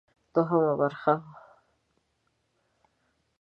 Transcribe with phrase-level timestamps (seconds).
[0.33, 1.13] دوهمه برخه: